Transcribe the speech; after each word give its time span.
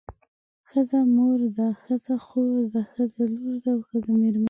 ښځه 0.69 0.99
مور 1.15 1.39
ده 1.57 1.67
ښځه 1.81 2.13
خور 2.25 2.57
ده 2.73 2.81
ښځه 2.93 3.23
لور 3.35 3.55
ده 3.63 3.69
او 3.75 3.81
ښځه 3.89 4.11
میرمن 4.19 4.33
ده. 4.37 4.39